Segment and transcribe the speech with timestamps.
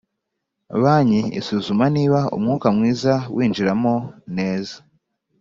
[0.81, 3.95] Banki isuzuma niba umwuka mwiza winjiramo
[4.37, 4.75] neza